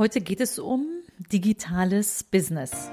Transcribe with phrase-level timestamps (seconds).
[0.00, 0.86] Heute geht es um
[1.30, 2.88] digitales Business.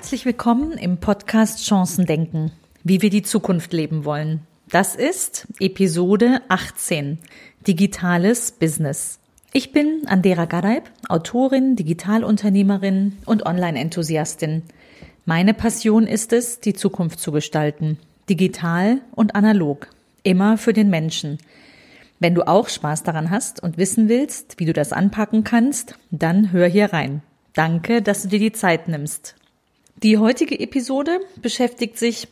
[0.00, 4.46] Herzlich willkommen im Podcast Chancen denken, wie wir die Zukunft leben wollen.
[4.70, 7.18] Das ist Episode 18,
[7.66, 9.18] Digitales Business.
[9.52, 14.62] Ich bin Andera Gareib, Autorin, Digitalunternehmerin und Online-Enthusiastin.
[15.26, 17.98] Meine Passion ist es, die Zukunft zu gestalten,
[18.30, 19.86] digital und analog,
[20.22, 21.36] immer für den Menschen.
[22.20, 26.52] Wenn du auch Spaß daran hast und wissen willst, wie du das anpacken kannst, dann
[26.52, 27.20] hör hier rein.
[27.52, 29.34] Danke, dass du dir die Zeit nimmst.
[30.02, 32.26] Die heutige Episode beschäftigt sich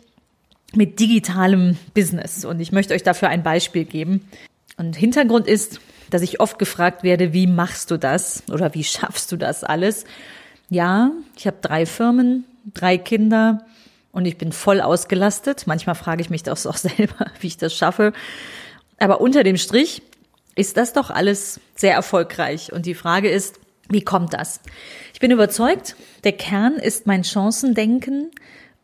[0.75, 4.27] mit digitalem Business und ich möchte euch dafür ein Beispiel geben.
[4.79, 9.31] Und Hintergrund ist, dass ich oft gefragt werde, wie machst du das oder wie schaffst
[9.33, 10.05] du das alles?
[10.71, 13.67] Ja, ich habe drei Firmen, drei Kinder
[14.13, 15.67] und ich bin voll ausgelastet.
[15.67, 18.15] Manchmal frage ich mich das auch selber, wie ich das schaffe.
[18.99, 20.01] Aber unter dem Strich
[20.55, 22.73] ist das doch alles sehr erfolgreich.
[22.73, 23.58] Und die Frage ist,
[23.89, 24.61] wie kommt das?
[25.15, 28.31] Ich bin überzeugt, der Kern ist mein Chancendenken.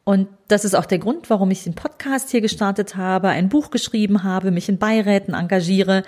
[0.04, 3.70] Und das ist auch der Grund, warum ich den Podcast hier gestartet habe, ein Buch
[3.70, 6.02] geschrieben habe, mich in Beiräten engagiere.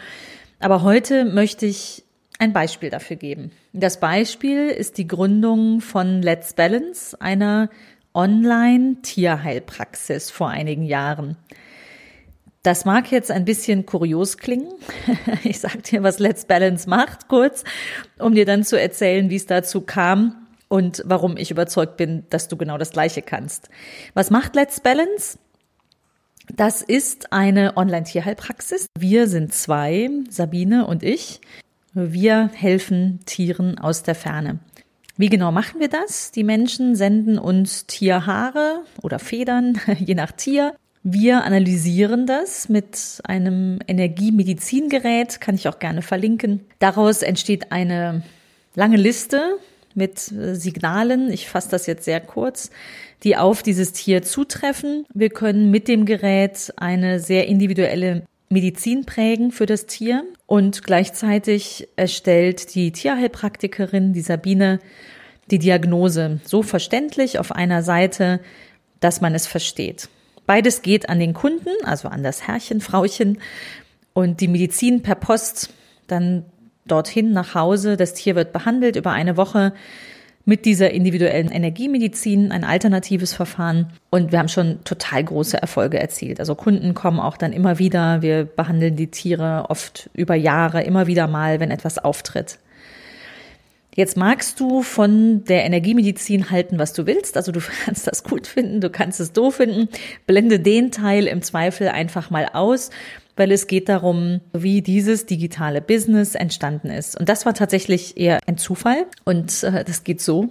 [0.61, 2.05] Aber heute möchte ich
[2.39, 3.51] ein Beispiel dafür geben.
[3.73, 7.71] Das Beispiel ist die Gründung von Let's Balance, einer
[8.13, 11.39] Online-Tierheilpraxis vor einigen Jahren.
[12.67, 14.73] Das mag jetzt ein bisschen kurios klingen.
[15.45, 17.63] Ich sage dir, was Let's Balance macht, kurz,
[18.19, 22.49] um dir dann zu erzählen, wie es dazu kam und warum ich überzeugt bin, dass
[22.49, 23.69] du genau das Gleiche kannst.
[24.15, 25.39] Was macht Let's Balance?
[26.57, 28.87] Das ist eine Online-Tierheilpraxis.
[28.99, 31.41] Wir sind zwei, Sabine und ich.
[31.95, 34.59] Wir helfen Tieren aus der Ferne.
[35.17, 36.33] Wie genau machen wir das?
[36.33, 40.75] Die Menschen senden uns Tierhaare oder Federn, je nach Tier,
[41.09, 46.65] wir analysieren das mit einem Energiemedizingerät, kann ich auch gerne verlinken.
[46.81, 48.25] Daraus entsteht eine
[48.75, 49.57] lange Liste
[49.95, 52.71] mit äh, Signalen, ich fasse das jetzt sehr kurz,
[53.23, 55.07] die auf dieses Tier zutreffen.
[55.15, 61.87] Wir können mit dem Gerät eine sehr individuelle Medizin prägen für das Tier und gleichzeitig
[61.95, 64.81] erstellt die Tierheilpraktikerin, die Sabine,
[65.53, 68.41] die Diagnose so verständlich auf einer Seite,
[68.99, 70.09] dass man es versteht.
[70.47, 73.39] Beides geht an den Kunden, also an das Herrchen, Frauchen
[74.13, 75.71] und die Medizin per Post
[76.07, 76.45] dann
[76.87, 77.97] dorthin nach Hause.
[77.97, 79.73] Das Tier wird behandelt über eine Woche
[80.49, 83.93] mit dieser individuellen Energiemedizin, ein alternatives Verfahren.
[84.11, 86.39] Und wir haben schon total große Erfolge erzielt.
[86.39, 88.23] Also Kunden kommen auch dann immer wieder.
[88.23, 92.61] Wir behandeln die Tiere oft über Jahre, immer wieder mal, wenn etwas auftritt.
[93.97, 97.39] Jetzt magst du von der Energiemedizin halten, was du willst.
[97.39, 99.89] Also du kannst das gut finden, du kannst es doof finden.
[100.27, 102.91] Blende den Teil im Zweifel einfach mal aus,
[103.37, 107.19] weil es geht darum, wie dieses digitale Business entstanden ist.
[107.19, 109.07] Und das war tatsächlich eher ein Zufall.
[109.25, 110.51] Und äh, das geht so.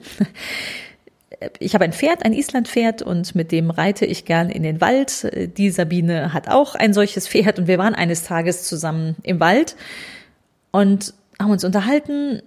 [1.59, 5.29] Ich habe ein Pferd, ein Islandpferd und mit dem reite ich gern in den Wald.
[5.55, 9.75] Die Sabine hat auch ein solches Pferd und wir waren eines Tages zusammen im Wald
[10.71, 12.41] und haben uns unterhalten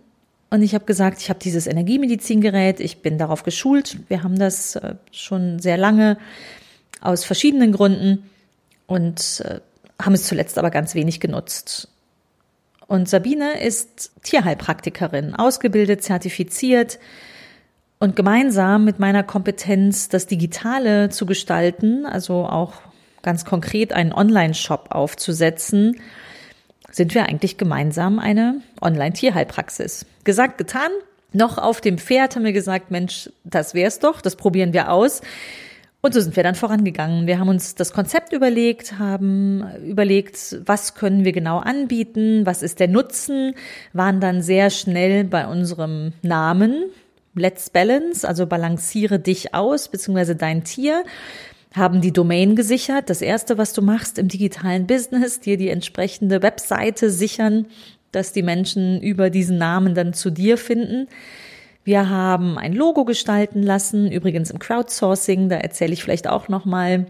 [0.50, 3.98] und ich habe gesagt, ich habe dieses Energiemedizingerät, ich bin darauf geschult.
[4.08, 6.16] Wir haben das äh, schon sehr lange
[7.00, 8.30] aus verschiedenen Gründen
[8.86, 9.60] und äh,
[10.00, 11.88] haben es zuletzt aber ganz wenig genutzt.
[12.86, 16.98] Und Sabine ist Tierheilpraktikerin, ausgebildet, zertifiziert
[17.98, 22.74] und gemeinsam mit meiner Kompetenz, das Digitale zu gestalten, also auch
[23.20, 26.00] ganz konkret einen Online-Shop aufzusetzen,
[26.90, 30.06] sind wir eigentlich gemeinsam eine Online-Tierheilpraxis.
[30.24, 30.90] Gesagt, getan.
[31.32, 35.20] Noch auf dem Pferd haben wir gesagt, Mensch, das wär's doch, das probieren wir aus.
[36.00, 37.26] Und so sind wir dann vorangegangen.
[37.26, 42.80] Wir haben uns das Konzept überlegt, haben überlegt, was können wir genau anbieten, was ist
[42.80, 43.54] der Nutzen,
[43.92, 46.84] waren dann sehr schnell bei unserem Namen
[47.34, 51.04] Let's Balance, also balanciere dich aus, beziehungsweise dein Tier
[51.74, 53.10] haben die Domain gesichert.
[53.10, 57.66] Das erste, was du machst im digitalen Business, dir die entsprechende Webseite sichern,
[58.12, 61.08] dass die Menschen über diesen Namen dann zu dir finden.
[61.84, 66.64] Wir haben ein Logo gestalten lassen, übrigens im Crowdsourcing, da erzähle ich vielleicht auch noch
[66.64, 67.06] mal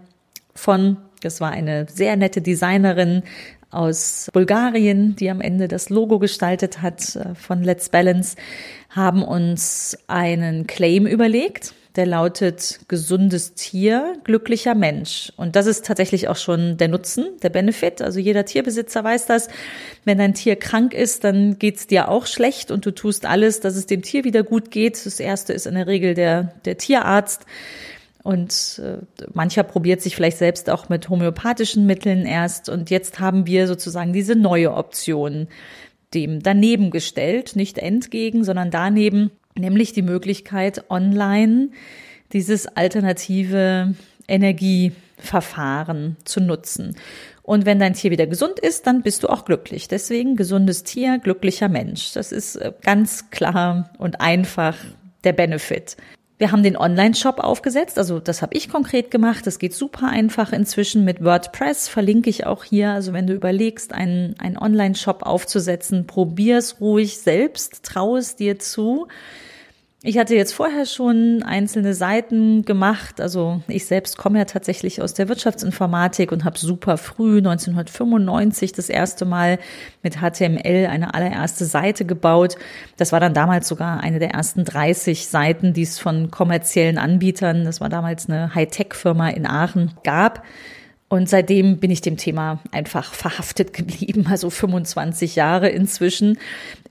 [0.54, 0.98] von.
[1.20, 3.22] Das war eine sehr nette Designerin
[3.70, 8.36] aus Bulgarien, die am Ende das Logo gestaltet hat äh, von Let's Balance,
[8.88, 15.32] haben uns einen Claim überlegt der lautet gesundes Tier, glücklicher Mensch.
[15.36, 18.00] Und das ist tatsächlich auch schon der Nutzen, der Benefit.
[18.00, 19.48] Also jeder Tierbesitzer weiß das.
[20.04, 23.74] Wenn dein Tier krank ist, dann geht's dir auch schlecht und du tust alles, dass
[23.74, 25.04] es dem Tier wieder gut geht.
[25.04, 27.46] Das erste ist in der Regel der, der Tierarzt.
[28.22, 28.98] Und äh,
[29.34, 32.68] mancher probiert sich vielleicht selbst auch mit homöopathischen Mitteln erst.
[32.68, 35.48] Und jetzt haben wir sozusagen diese neue Option
[36.14, 41.70] dem daneben gestellt, nicht entgegen, sondern daneben, nämlich die Möglichkeit, online
[42.32, 43.94] dieses alternative
[44.26, 46.96] Energieverfahren zu nutzen.
[47.42, 49.88] Und wenn dein Tier wieder gesund ist, dann bist du auch glücklich.
[49.88, 52.12] Deswegen gesundes Tier, glücklicher Mensch.
[52.12, 54.76] Das ist äh, ganz klar und einfach
[55.24, 55.96] der Benefit.
[56.38, 59.44] Wir haben den Online-Shop aufgesetzt, also das habe ich konkret gemacht.
[59.44, 62.92] Das geht super einfach inzwischen mit WordPress, verlinke ich auch hier.
[62.92, 69.08] Also wenn du überlegst, einen, einen Online-Shop aufzusetzen, probier's ruhig selbst, trau es dir zu.
[70.00, 73.20] Ich hatte jetzt vorher schon einzelne Seiten gemacht.
[73.20, 78.90] Also ich selbst komme ja tatsächlich aus der Wirtschaftsinformatik und habe super früh 1995 das
[78.90, 79.58] erste Mal
[80.04, 82.54] mit HTML eine allererste Seite gebaut.
[82.96, 87.64] Das war dann damals sogar eine der ersten 30 Seiten, die es von kommerziellen Anbietern,
[87.64, 90.44] das war damals eine Hightech-Firma in Aachen, gab.
[91.10, 96.38] Und seitdem bin ich dem Thema einfach verhaftet geblieben, also 25 Jahre inzwischen.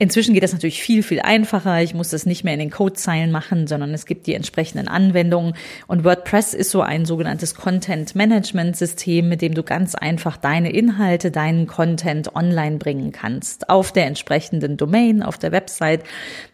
[0.00, 1.82] Inzwischen geht das natürlich viel, viel einfacher.
[1.82, 5.54] Ich muss das nicht mehr in den Codezeilen machen, sondern es gibt die entsprechenden Anwendungen.
[5.86, 10.72] Und WordPress ist so ein sogenanntes Content Management System, mit dem du ganz einfach deine
[10.72, 13.70] Inhalte, deinen Content online bringen kannst.
[13.70, 16.02] Auf der entsprechenden Domain, auf der Website,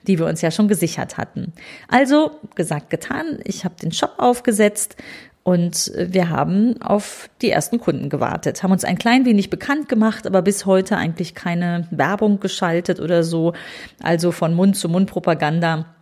[0.06, 1.54] die wir uns ja schon gesichert hatten.
[1.88, 3.38] Also, gesagt, getan.
[3.44, 4.96] Ich habe den Shop aufgesetzt
[5.44, 10.26] und wir haben auf die ersten Kunden gewartet, haben uns ein klein wenig bekannt gemacht,
[10.26, 13.52] aber bis heute eigentlich keine Werbung geschaltet oder so.
[14.02, 15.93] Also von Mund zu Mund Propaganda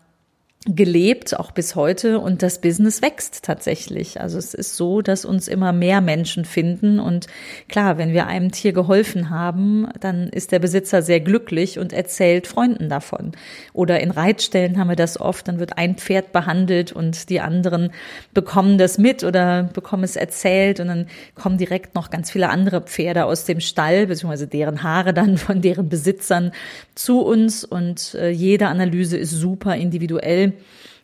[0.64, 2.20] gelebt, auch bis heute.
[2.20, 4.20] Und das Business wächst tatsächlich.
[4.20, 7.00] Also es ist so, dass uns immer mehr Menschen finden.
[7.00, 7.26] Und
[7.68, 12.46] klar, wenn wir einem Tier geholfen haben, dann ist der Besitzer sehr glücklich und erzählt
[12.46, 13.32] Freunden davon.
[13.72, 15.48] Oder in Reitstellen haben wir das oft.
[15.48, 17.90] Dann wird ein Pferd behandelt und die anderen
[18.32, 20.78] bekommen das mit oder bekommen es erzählt.
[20.78, 25.12] Und dann kommen direkt noch ganz viele andere Pferde aus dem Stall, beziehungsweise deren Haare
[25.12, 26.52] dann von deren Besitzern
[26.94, 27.64] zu uns.
[27.64, 30.51] Und äh, jede Analyse ist super individuell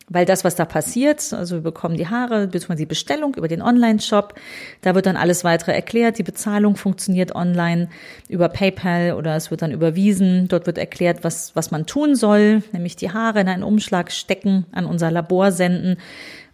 [0.09, 3.61] weil das, was da passiert, also wir bekommen die Haare, beziehungsweise die Bestellung über den
[3.61, 4.33] Online-Shop,
[4.81, 6.17] da wird dann alles weitere erklärt.
[6.17, 7.89] Die Bezahlung funktioniert online
[8.27, 10.47] über PayPal oder es wird dann überwiesen.
[10.47, 14.65] Dort wird erklärt, was, was man tun soll, nämlich die Haare in einen Umschlag stecken,
[14.71, 15.97] an unser Labor senden.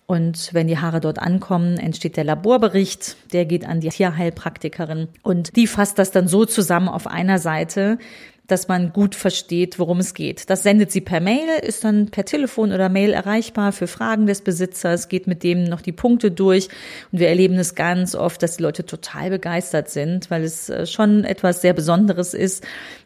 [0.08, 5.56] Und wenn die Haare dort ankommen, entsteht der Laborbericht, der geht an die Tierheilpraktikerin und
[5.56, 7.98] die fasst das dann so zusammen auf einer Seite,
[8.48, 10.50] dass man gut versteht, worum es geht.
[10.50, 14.42] Das sendet sie per Mail, ist dann per Telefon oder Mail erreichbar für Fragen des
[14.42, 16.70] Besitzers, geht mit dem noch die Punkte durch.
[17.12, 20.86] Und wir erleben es ganz oft, dass die Leute total begeistert sind, weil es äh,
[20.86, 22.64] schon etwas sehr Besonderes ist,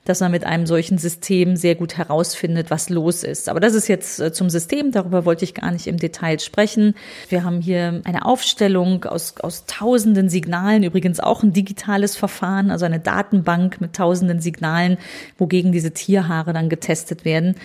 [0.10, 3.48] dass man mit einem solchen System sehr gut herausfindet, was los ist.
[3.48, 6.96] Aber das ist jetzt äh, zum System, darüber wollte ich gar nicht im Detail sprechen.
[7.30, 12.86] Wir haben hier eine Aufstellung aus, aus tausenden Signalen, übrigens auch ein digitales Verfahren, also
[12.86, 14.98] eine Datenbank mit tausenden Signalen,
[15.38, 17.56] wogegen diese Tierhaare dann getestet werden.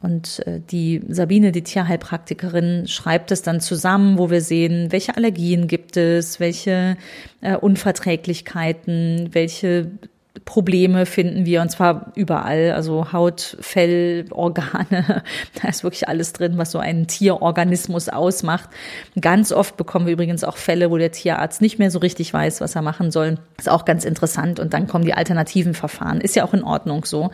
[0.00, 5.66] Und äh, die Sabine, die Tierheilpraktikerin, schreibt es dann zusammen, wo wir sehen, welche Allergien
[5.66, 6.96] gibt es, welche
[7.40, 9.90] äh, Unverträglichkeiten, welche
[10.44, 15.22] Probleme finden wir und zwar überall, also Haut, Fell, Organe,
[15.62, 18.68] da ist wirklich alles drin, was so einen Tierorganismus ausmacht.
[19.20, 22.60] Ganz oft bekommen wir übrigens auch Fälle, wo der Tierarzt nicht mehr so richtig weiß,
[22.60, 23.38] was er machen soll.
[23.58, 26.20] Ist auch ganz interessant und dann kommen die alternativen Verfahren.
[26.20, 27.30] Ist ja auch in Ordnung so.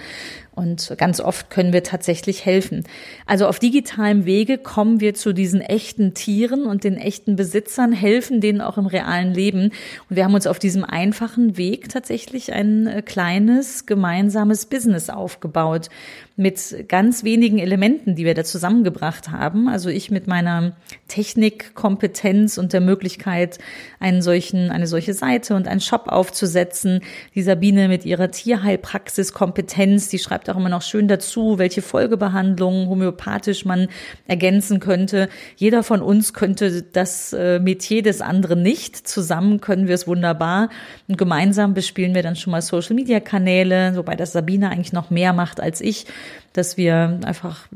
[0.55, 2.85] Und ganz oft können wir tatsächlich helfen.
[3.27, 8.41] Also auf digitalem Wege kommen wir zu diesen echten Tieren und den echten Besitzern, helfen
[8.41, 9.73] denen auch im realen Leben.
[10.09, 15.91] Und wir haben uns auf diesem einfachen Weg tatsächlich ein äh, kleines gemeinsames Business aufgebaut
[16.37, 19.69] mit ganz wenigen Elementen, die wir da zusammengebracht haben.
[19.69, 20.73] Also ich mit meiner
[21.07, 23.59] Technikkompetenz und der Möglichkeit,
[24.01, 27.03] einen solchen, eine solche Seite und einen Shop aufzusetzen.
[27.37, 33.65] Die Sabine mit ihrer Tierheilpraxiskompetenz, die schreibt auch immer noch schön dazu, welche Folgebehandlungen homöopathisch
[33.65, 33.87] man
[34.27, 35.29] ergänzen könnte.
[35.55, 39.07] Jeder von uns könnte das äh, Metier des anderen nicht.
[39.07, 40.69] Zusammen können wir es wunderbar.
[41.07, 45.11] Und gemeinsam bespielen wir dann schon mal Social Media Kanäle, wobei das Sabine eigentlich noch
[45.11, 46.07] mehr macht als ich
[46.53, 47.67] dass wir einfach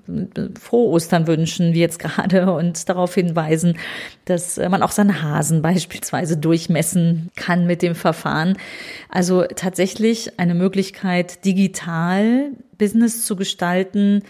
[0.61, 3.77] frohe Ostern wünschen, wie jetzt gerade, und darauf hinweisen,
[4.25, 8.57] dass man auch seine Hasen beispielsweise durchmessen kann mit dem Verfahren.
[9.09, 14.23] Also tatsächlich eine Möglichkeit, digital Business zu gestalten,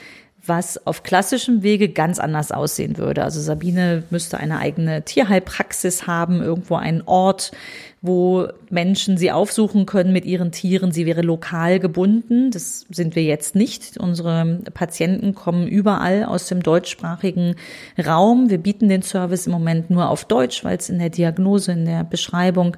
[0.47, 3.23] was auf klassischem Wege ganz anders aussehen würde.
[3.23, 7.53] Also Sabine müsste eine eigene Tierheilpraxis haben, irgendwo einen Ort,
[8.01, 10.93] wo Menschen sie aufsuchen können mit ihren Tieren.
[10.93, 12.51] Sie wäre lokal gebunden.
[12.51, 13.97] Das sind wir jetzt nicht.
[13.99, 17.57] Unsere Patienten kommen überall aus dem deutschsprachigen
[17.99, 18.51] Raum.
[18.51, 21.87] Wir bieten den Service im Moment nur auf Deutsch, weil es in der Diagnose, in
[21.87, 22.77] der Beschreibung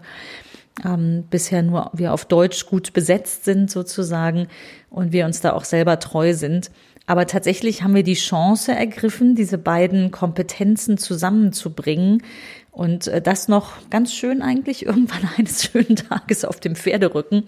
[0.85, 4.49] ähm, bisher nur wir auf Deutsch gut besetzt sind sozusagen
[4.89, 6.71] und wir uns da auch selber treu sind.
[7.07, 12.23] Aber tatsächlich haben wir die Chance ergriffen, diese beiden Kompetenzen zusammenzubringen
[12.71, 17.45] und äh, das noch ganz schön eigentlich irgendwann eines schönen Tages auf dem Pferderücken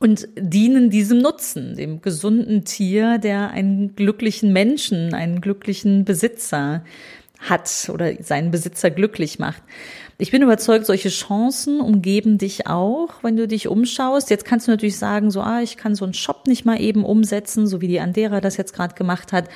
[0.00, 6.82] und dienen diesem Nutzen, dem gesunden Tier, der einen glücklichen Menschen, einen glücklichen Besitzer
[7.38, 9.62] hat oder seinen Besitzer glücklich macht.
[10.18, 14.28] Ich bin überzeugt, solche Chancen umgeben dich auch, wenn du dich umschaust.
[14.28, 17.04] Jetzt kannst du natürlich sagen, so, ah, ich kann so einen Shop nicht mal eben
[17.04, 19.48] umsetzen, so wie die Andera das jetzt gerade gemacht hat.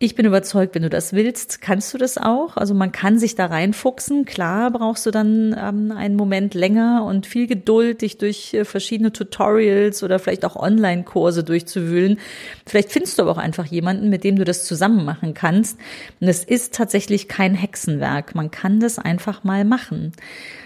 [0.00, 2.56] Ich bin überzeugt, wenn du das willst, kannst du das auch.
[2.56, 4.24] Also man kann sich da reinfuchsen.
[4.24, 9.12] Klar brauchst du dann ähm, einen Moment länger und viel Geduld, dich durch äh, verschiedene
[9.12, 12.18] Tutorials oder vielleicht auch Online-Kurse durchzuwühlen.
[12.66, 15.78] Vielleicht findest du aber auch einfach jemanden, mit dem du das zusammen machen kannst.
[16.20, 18.34] Und es ist tatsächlich kein Hexenwerk.
[18.34, 20.12] Man kann das einfach mal machen.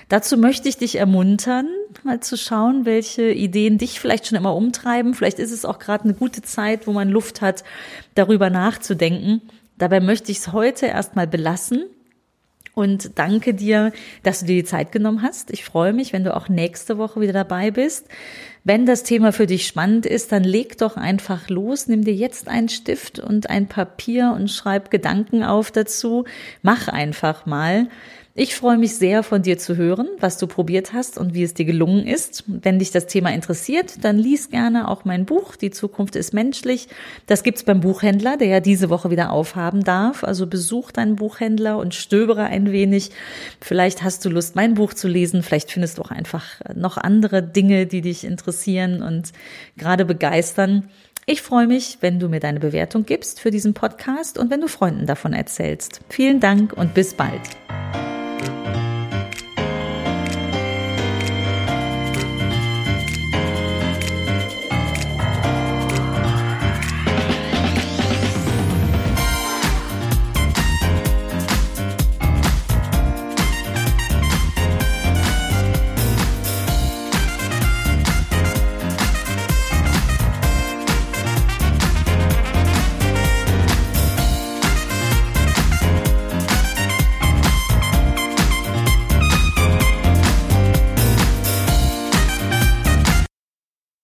[0.09, 1.69] Dazu möchte ich dich ermuntern,
[2.05, 5.15] mal zu schauen, welche Ideen dich vielleicht schon immer umtreiben.
[5.15, 7.65] Vielleicht ist es auch gerade eine gute Zeit, wo man Luft hat,
[8.15, 9.43] darüber nachzudenken.
[9.77, 11.85] Dabei möchte ich es heute erstmal belassen
[12.79, 13.91] und danke dir,
[14.23, 15.51] dass du dir die Zeit genommen hast.
[15.51, 18.07] Ich freue mich, wenn du auch nächste Woche wieder dabei bist.
[18.63, 22.47] Wenn das Thema für dich spannend ist, dann leg doch einfach los, nimm dir jetzt
[22.47, 26.25] einen Stift und ein Papier und schreib Gedanken auf dazu.
[26.63, 27.89] Mach einfach mal.
[28.41, 31.55] Ich freue mich sehr, von dir zu hören, was du probiert hast und wie es
[31.55, 32.45] dir gelungen ist.
[32.47, 36.87] Wenn dich das Thema interessiert, dann lies gerne auch mein Buch, Die Zukunft ist menschlich.
[37.27, 40.23] Das gibt's beim Buchhändler, der ja diese Woche wieder aufhaben darf.
[40.23, 43.11] Also besuch deinen Buchhändler und stöbere ein wenig.
[43.61, 45.43] Vielleicht hast du Lust, mein Buch zu lesen.
[45.43, 46.45] Vielleicht findest du auch einfach
[46.77, 49.33] noch andere Dinge, die dich interessieren und
[49.77, 50.89] gerade begeistern.
[51.27, 54.69] Ich freue mich, wenn du mir deine Bewertung gibst für diesen Podcast und wenn du
[54.69, 56.03] Freunden davon erzählst.
[56.09, 57.43] Vielen Dank und bis bald.